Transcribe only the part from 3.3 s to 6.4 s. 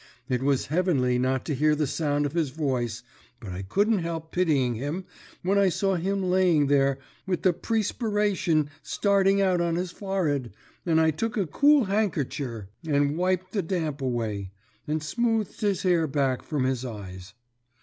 but I couldn't help pitying him when I saw him